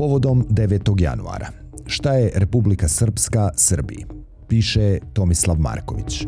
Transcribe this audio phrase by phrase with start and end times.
[0.00, 1.00] Povodom 9.
[1.00, 1.48] januara.
[1.86, 4.06] Šta je Republika Srpska Srbiji?
[4.48, 6.26] Piše Tomislav Marković.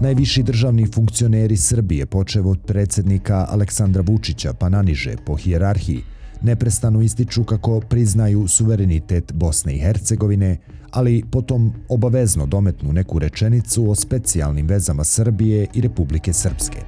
[0.00, 6.02] Najviši državni funkcioneri Srbije, počev od predsjednika Aleksandra Vučića pa naniže po hijerarhiji,
[6.42, 10.58] neprestano ističu kako priznaju suverenitet Bosne i Hercegovine,
[10.90, 16.78] ali potom obavezno dometnu neku rečenicu o specijalnim vezama Srbije i Republike Srpske.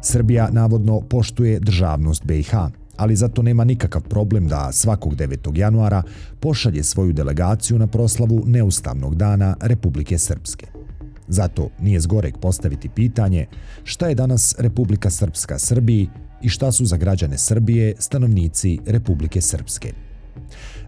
[0.00, 2.54] Srbija navodno poštuje državnost BiH,
[2.96, 5.58] ali zato nema nikakav problem da svakog 9.
[5.58, 6.02] januara
[6.40, 10.66] pošalje svoju delegaciju na proslavu neustavnog dana Republike Srpske.
[11.28, 13.46] Zato nije zgorek postaviti pitanje
[13.84, 16.08] šta je danas Republika Srpska Srbiji
[16.42, 19.92] i šta su za građane Srbije stanovnici Republike Srpske.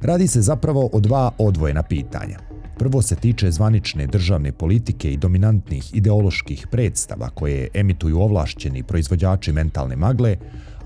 [0.01, 2.39] Radi se zapravo o dva odvojena pitanja.
[2.79, 9.97] Prvo se tiče zvanične državne politike i dominantnih ideoloških predstava koje emituju ovlašćeni proizvođači mentalne
[9.97, 10.37] magle,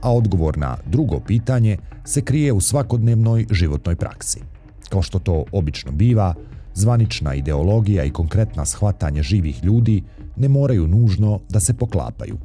[0.03, 4.41] a odgovor na drugo pitanje se krije u svakodnevnoj životnoj praksi.
[4.89, 6.35] Kao što to obično biva,
[6.75, 10.03] zvanična ideologija i konkretna shvatanje živih ljudi
[10.37, 12.39] ne moraju nužno da se poklapaju.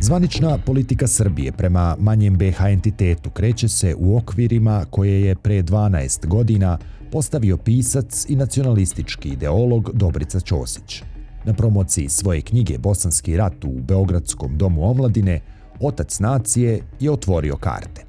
[0.00, 6.26] Zvanična politika Srbije prema manjem BH entitetu kreće se u okvirima koje je pre 12
[6.26, 6.78] godina
[7.12, 11.02] postavio pisac i nacionalistički ideolog Dobrica Ćosić.
[11.44, 15.40] Na promociji svoje knjige Bosanski rat u Beogradskom domu omladine,
[15.80, 18.04] otac nacije je otvorio karte.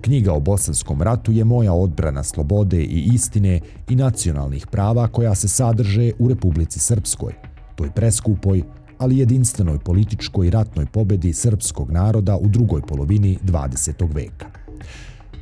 [0.00, 5.48] Knjiga o Bosanskom ratu je moja odbrana slobode i istine i nacionalnih prava koja se
[5.48, 7.32] sadrže u Republici Srpskoj,
[7.76, 8.62] toj preskupoj,
[8.98, 14.14] ali jedinstvenoj političkoj i ratnoj pobedi srpskog naroda u drugoj polovini 20.
[14.14, 14.46] veka.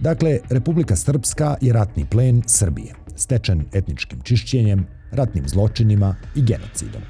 [0.00, 7.02] Dakle, Republika Srpska je ratni plen Srbije, stečen etničkim čišćenjem, ratnim zločinima i genocidom.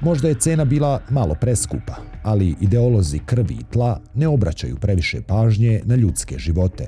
[0.00, 5.80] Možda je cena bila malo preskupa, ali ideolozi krvi i tla ne obraćaju previše pažnje
[5.84, 6.86] na ljudske živote.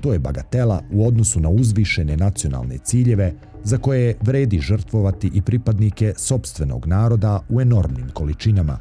[0.00, 3.32] To je bagatela u odnosu na uzvišene nacionalne ciljeve
[3.64, 8.78] za koje vredi žrtvovati i pripadnike sobstvenog naroda u enormnim količinama,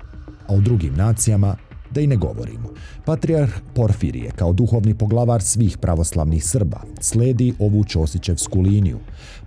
[0.47, 1.55] a u drugim nacijama
[1.95, 2.69] da i ne govorimo.
[3.05, 8.99] Patrijarh Porfirije, kao duhovni poglavar svih pravoslavnih Srba, sledi ovu Ćosićevsku liniju,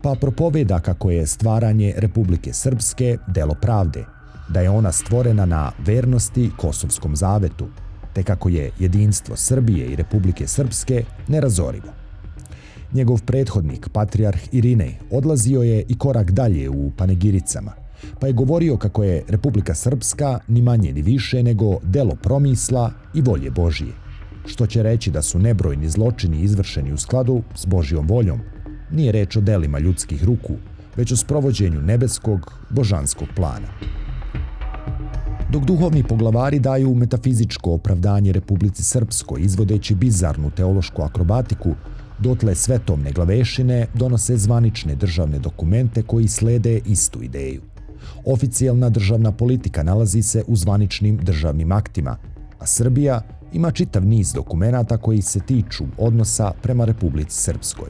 [0.02, 4.04] pa propoveda kako je stvaranje Republike Srpske delo pravde,
[4.48, 7.68] da je ona stvorena na vernosti Kosovskom zavetu,
[8.14, 11.92] te kako je jedinstvo Srbije i Republike Srpske nerazorivo.
[12.92, 17.72] Njegov prethodnik, patrijarh Irinej, odlazio je i korak dalje u Panegiricama,
[18.20, 23.20] pa je govorio kako je Republika Srpska ni manje ni više nego delo promisla i
[23.20, 23.92] volje Božije,
[24.46, 28.40] što će reći da su nebrojni zločini izvršeni u skladu s Božijom voljom.
[28.90, 30.54] Nije reč o delima ljudskih ruku,
[30.96, 33.68] već o sprovođenju nebeskog, božanskog plana.
[35.52, 41.74] Dok duhovni poglavari daju metafizičko opravdanje Republici Srpskoj, izvodeći bizarnu teološku akrobatiku,
[42.18, 47.62] dotle svetomne glavešine donose zvanične državne dokumente koji slede istu ideju.
[48.24, 52.16] Oficijalna državna politika nalazi se u zvaničnim državnim aktima,
[52.58, 57.88] a Srbija ima čitav niz dokumenata koji se tiču odnosa prema Republici Srpskoj.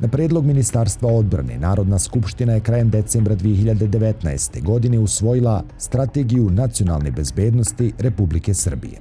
[0.00, 4.62] Na predlog Ministarstva odbrane, Narodna skupština je krajem decembra 2019.
[4.62, 8.98] godine usvojila Strategiju nacionalne bezbednosti Republike Srbije.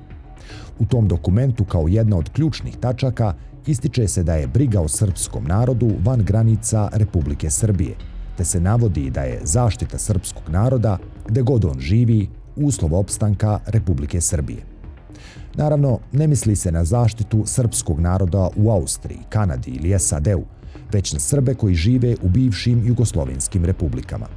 [0.80, 3.34] U tom dokumentu kao jedna od ključnih tačaka
[3.68, 7.96] ističe se da je briga o srpskom narodu van granica Republike Srbije,
[8.38, 10.98] te se navodi da je zaštita srpskog naroda,
[11.28, 14.64] gde god on živi, uslov opstanka Republike Srbije.
[15.56, 20.44] Naravno, ne misli se na zaštitu srpskog naroda u Austriji, Kanadi ili SAD-u,
[20.92, 24.28] već na Srbe koji žive u bivšim jugoslovenskim republikama.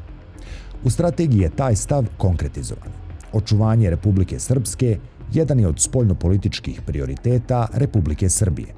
[0.84, 2.88] U strategiji je taj stav konkretizovan.
[3.32, 4.98] Očuvanje Republike Srpske
[5.32, 8.74] jedan je od spoljnopolitičkih prioriteta Republike Srbije.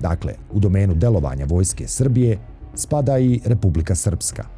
[0.00, 2.38] Dakle, u domenu delovanja vojske Srbije
[2.74, 4.57] spada i Republika Srpska.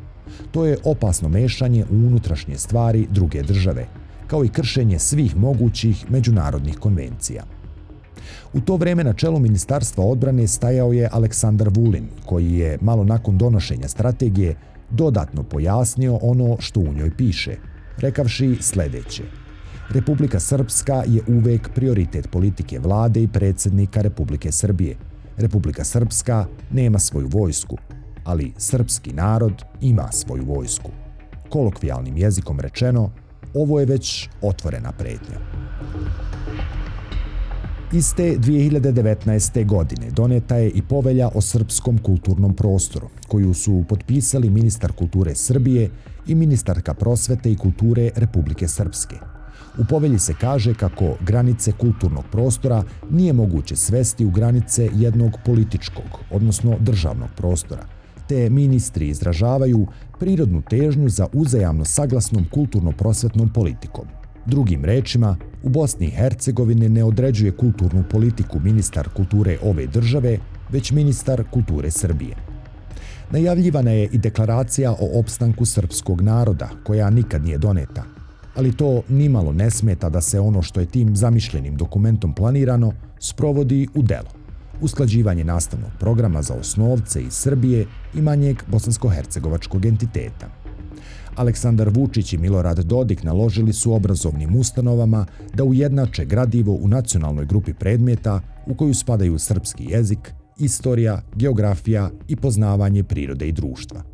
[0.50, 3.86] To je opasno mešanje u unutrašnje stvari druge države,
[4.26, 7.44] kao i kršenje svih mogućih međunarodnih konvencija.
[8.52, 13.38] U to vreme na čelu Ministarstva odbrane stajao je Aleksandar Vulin, koji je malo nakon
[13.38, 14.56] donošenja strategije
[14.90, 17.56] dodatno pojasnio ono što u njoj piše,
[17.98, 19.22] rekavši sljedeće.
[19.90, 24.96] Republika Srpska je uvek prioritet politike vlade i predsjednika Republike Srbije–
[25.40, 27.76] Republika Srpska nema svoju vojsku,
[28.24, 30.90] ali srpski narod ima svoju vojsku.
[31.48, 33.10] Kolokvijalnim jezikom rečeno,
[33.54, 35.38] ovo je već otvorena pretnja.
[37.92, 39.66] Iste 2019.
[39.66, 45.90] godine doneta je i povelja o srpskom kulturnom prostoru, koju su potpisali ministar kulture Srbije
[46.26, 49.16] i ministarka prosvete i kulture Republike Srpske.
[49.78, 56.20] U povelji se kaže kako granice kulturnog prostora nije moguće svesti u granice jednog političkog,
[56.30, 57.86] odnosno državnog prostora,
[58.30, 59.86] te ministri izražavaju
[60.18, 64.04] prirodnu težnju za uzajamno saglasnom kulturno-prosvetnom politikom.
[64.46, 70.38] Drugim rečima, u Bosni i Hercegovini ne određuje kulturnu politiku ministar kulture ove države,
[70.68, 72.36] već ministar kulture Srbije.
[73.30, 78.04] Najavljivana je i deklaracija o opstanku srpskog naroda, koja nikad nije doneta,
[78.54, 83.88] ali to nimalo ne smeta da se ono što je tim zamišljenim dokumentom planirano sprovodi
[83.94, 84.39] u delo.
[84.82, 90.48] Usklađivanje nastavnog programa za osnovce iz Srbije i manjeg bosansko-hercegovačkog entiteta.
[91.36, 97.74] Aleksandar Vučić i Milorad Dodik naložili su obrazovnim ustanovama da ujednače gradivo u nacionalnoj grupi
[97.74, 104.09] predmeta u koju spadaju srpski jezik, istorija, geografija i poznavanje prirode i društva.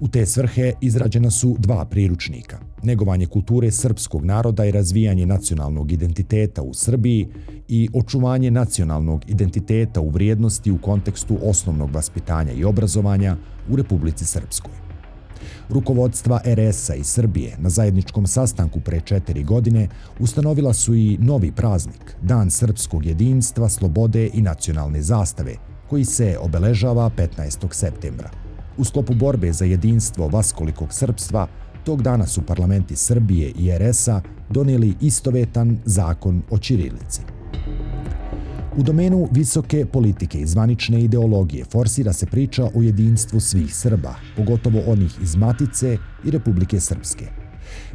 [0.00, 2.58] U te svrhe izrađena su dva priručnika.
[2.82, 7.28] Negovanje kulture srpskog naroda i razvijanje nacionalnog identiteta u Srbiji
[7.68, 13.36] i očuvanje nacionalnog identiteta u vrijednosti u kontekstu osnovnog vaspitanja i obrazovanja
[13.70, 14.72] u Republici Srpskoj.
[15.68, 19.88] Rukovodstva RS-a i Srbije na zajedničkom sastanku pre četiri godine
[20.18, 25.54] ustanovila su i novi praznik, Dan srpskog jedinstva, slobode i nacionalne zastave,
[25.90, 27.66] koji se obeležava 15.
[27.72, 28.43] septembra.
[28.76, 31.48] U sklopu borbe za jedinstvo vaskolikog srpstva,
[31.84, 37.20] tog dana su parlamenti Srbije i RS-a donijeli istovetan zakon o Čirilici.
[38.76, 44.80] U domenu visoke politike i zvanične ideologije forsira se priča o jedinstvu svih Srba, pogotovo
[44.86, 47.24] onih iz Matice i Republike Srpske.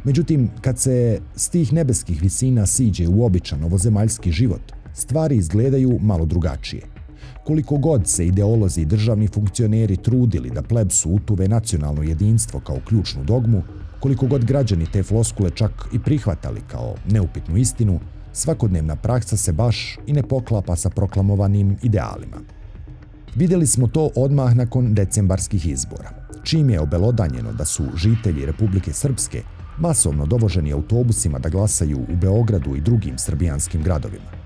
[0.04, 6.26] Međutim, kad se s tih nebeskih visina siđe u običan ovozemaljski život, stvari izgledaju malo
[6.26, 6.82] drugačije–
[7.44, 13.24] koliko god se ideolozi i državni funkcioneri trudili da plebsu utuve nacionalno jedinstvo kao ključnu
[13.24, 13.62] dogmu,
[14.00, 18.00] koliko god građani te floskule čak i prihvatali kao neupitnu istinu,
[18.32, 22.36] svakodnevna praksa se baš i ne poklapa sa proklamovanim idealima.
[23.34, 26.10] Vidjeli smo to odmah nakon decembarskih izbora,
[26.42, 29.42] čim je obelodanjeno da su žitelji Republike Srpske
[29.78, 34.39] masovno dovoženi autobusima da glasaju u Beogradu i drugim srbijanskim gradovima.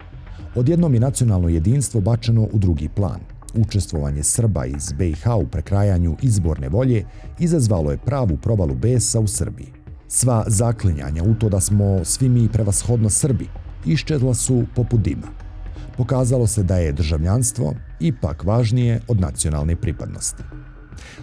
[0.56, 3.20] Odjednom je nacionalno jedinstvo bačeno u drugi plan.
[3.54, 7.04] Učestvovanje Srba iz BiH u prekrajanju izborne volje
[7.38, 9.72] izazvalo je pravu probalu besa u Srbiji.
[10.08, 13.48] Sva zaklinjanja u to da smo svi mi prevashodno Srbi
[13.86, 15.26] iščezla su poput dima.
[15.96, 20.42] Pokazalo se da je državljanstvo ipak važnije od nacionalne pripadnosti.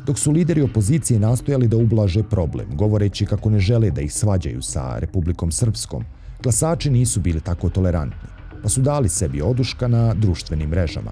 [0.06, 4.62] Dok su lideri opozicije nastojali da ublaže problem, govoreći kako ne žele da ih svađaju
[4.62, 6.04] sa Republikom Srpskom,
[6.44, 11.12] glasači nisu bili tako tolerantni pa su dali sebi oduška na društvenim mrežama.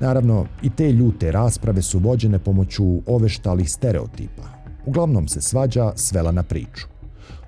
[0.00, 4.42] Naravno, i te ljute rasprave su vođene pomoću oveštalih stereotipa.
[4.86, 6.86] Uglavnom se svađa svela na priču.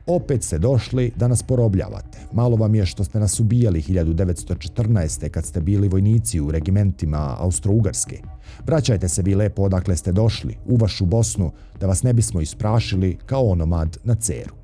[0.06, 2.18] Opet ste došli da nas porobljavate.
[2.32, 5.28] Malo vam je što ste nas ubijali 1914.
[5.28, 8.22] kad ste bili vojnici u regimentima Austro-Ugarske.
[8.66, 13.18] Vraćajte se vi lepo odakle ste došli, u vašu Bosnu, da vas ne bismo isprašili
[13.26, 14.54] kao onomad na ceru.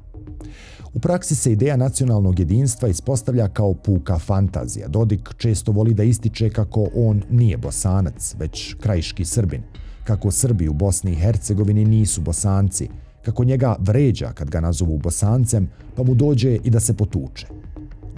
[0.95, 4.89] U praksi se ideja nacionalnog jedinstva ispostavlja kao puka fantazija.
[4.89, 9.63] Dodik često voli da ističe kako on nije bosanac, već krajiški srbin.
[10.05, 12.89] Kako Srbi u Bosni i Hercegovini nisu bosanci.
[13.25, 17.47] Kako njega vređa kad ga nazovu bosancem, pa mu dođe i da se potuče.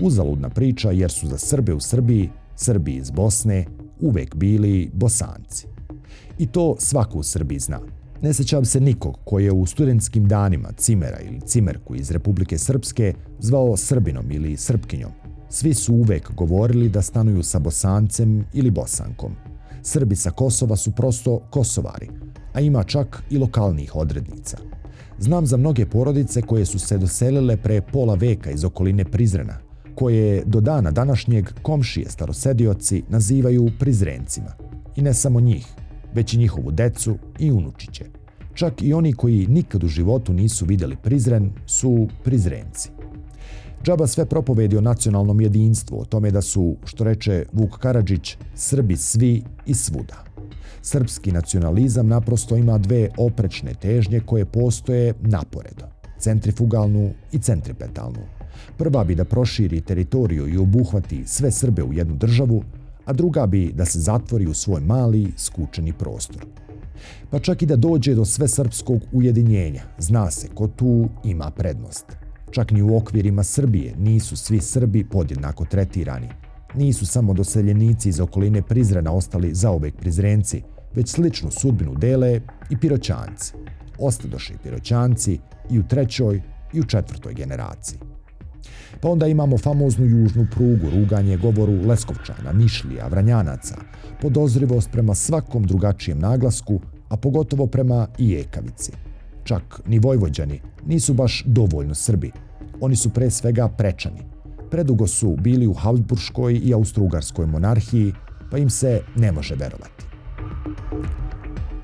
[0.01, 3.67] Uzaludna priča jer su za Srbe u Srbiji, Srbi iz Bosne,
[4.01, 5.67] uvek bili bosanci.
[6.39, 7.81] I to svako u Srbiji zna.
[8.23, 13.15] Ne sećam se nikog koji je u studentskim danima Cimera ili Cimerku iz Republike Srpske
[13.39, 15.11] zvao Srbinom ili Srpkinjom.
[15.49, 19.33] Svi su uvek govorili da stanuju sa Bosancem ili Bosankom.
[19.83, 22.09] Srbi sa Kosova su prosto Kosovari,
[22.53, 24.59] a ima čak i lokalnih odrednica.
[25.19, 29.59] Znam za mnoge porodice koje su se doselile pre pola veka iz okoline Prizrena,
[29.95, 34.53] koje do dana današnjeg komšije starosedioci nazivaju Prizrencima.
[34.97, 35.67] I ne samo njih,
[36.15, 38.05] već i njihovu decu i unučiće.
[38.55, 42.91] Čak i oni koji nikad u životu nisu vidjeli Prizren su Prizrenci.
[43.85, 48.97] Džaba sve propovedi o nacionalnom jedinstvu, o tome da su, što reče Vuk Karadžić, Srbi
[48.97, 50.25] svi i svuda.
[50.83, 55.87] Srpski nacionalizam naprosto ima dve oprečne težnje koje postoje naporedo,
[56.19, 58.21] centrifugalnu i centripetalnu.
[58.77, 62.63] Prva bi da proširi teritoriju i obuhvati sve Srbe u jednu državu,
[63.05, 66.47] a druga bi da se zatvori u svoj mali, skučeni prostor.
[67.31, 72.07] Pa čak i da dođe do sve srpskog ujedinjenja, zna se ko tu ima prednost.
[72.51, 76.29] Čak ni u okvirima Srbije nisu svi Srbi podjednako tretirani.
[76.75, 80.63] Nisu samo doseljenici iz okoline Prizrena ostali zaovek Prizrenci,
[80.95, 83.53] već sličnu sudbinu dele i Piroćanci.
[83.99, 85.39] Ostadoše i Piroćanci
[85.71, 86.43] i u trećoj
[86.73, 87.99] i u četvrtoj generaciji.
[89.01, 93.77] Pa onda imamo famoznu južnu prugu, ruganje govoru Leskovčana, Nišlija, Vranjanaca,
[94.21, 98.93] podozrivost prema svakom drugačijem naglasku, a pogotovo prema Ijekavici.
[99.45, 102.33] Čak ni Vojvođani nisu baš dovoljno Srbi.
[102.81, 104.21] Oni su pre svega prečani.
[104.71, 108.13] Predugo su bili u Habsburškoj i Austrougarskoj monarhiji,
[108.51, 110.05] pa im se ne može verovati.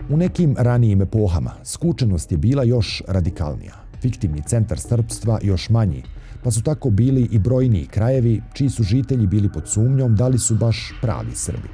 [0.08, 6.02] U nekim ranijim epohama skučenost je bila još radikalnija, fiktivni centar srpstva još manji,
[6.42, 10.38] pa su tako bili i brojni krajevi čiji su žitelji bili pod sumnjom da li
[10.38, 11.68] su baš pravi Srbi.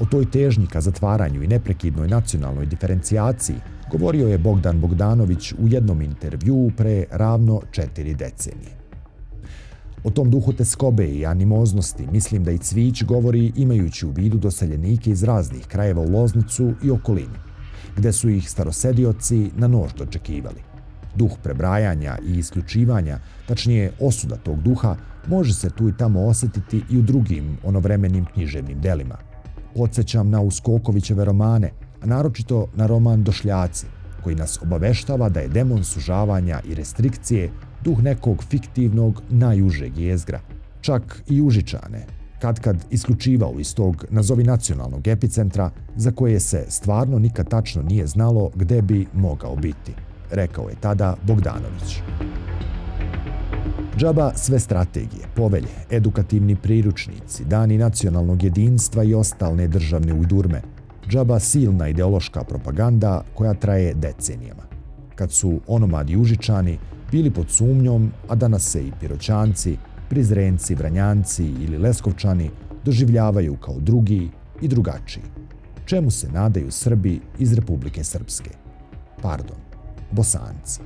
[0.00, 3.56] O toj težnji ka zatvaranju i neprekidnoj nacionalnoj diferencijaciji
[3.90, 8.82] govorio je Bogdan Bogdanović u jednom intervjuu pre ravno četiri decenije.
[10.04, 15.10] O tom duhu teskobe i animoznosti mislim da i Cvić govori imajući u vidu doseljenike
[15.10, 17.38] iz raznih krajeva u Loznicu i okolini,
[17.96, 20.71] gde su ih starosedioci na nož dočekivali.
[21.14, 26.98] Duh prebrajanja i isključivanja, tačnije osuda tog duha, može se tu i tamo osjetiti i
[26.98, 29.16] u drugim onovremenim književnim delima.
[29.74, 31.70] Podsećam na Uskokovićeve romane,
[32.02, 33.86] a naročito na roman Došljaci,
[34.22, 37.50] koji nas obaveštava da je demon sužavanja i restrikcije
[37.84, 40.40] duh nekog fiktivnog najužeg jezgra,
[40.80, 42.06] čak i užičane,
[42.40, 48.06] kad kad isključivao iz tog nazovi nacionalnog epicentra za koje se stvarno nikad tačno nije
[48.06, 49.92] znalo gde bi mogao biti
[50.32, 52.02] rekao je tada Bogdanović.
[53.98, 60.62] Džaba sve strategije, povelje, edukativni priručnici, dani nacionalnog jedinstva i ostalne državne ujdurme.
[61.08, 64.62] Džaba silna ideološka propaganda koja traje decenijama.
[65.14, 66.78] Kad su onomadi užičani
[67.10, 69.76] bili pod sumnjom, a danas se i piroćanci,
[70.08, 72.50] prizrenci, vranjanci ili leskovčani
[72.84, 75.24] doživljavaju kao drugi i drugačiji.
[75.84, 78.50] Čemu se nadaju Srbi iz Republike Srpske?
[79.22, 79.56] Pardon,
[80.12, 80.80] bosanci.